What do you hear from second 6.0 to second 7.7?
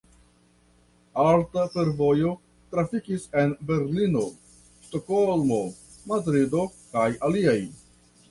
Madrido, kaj aliaj.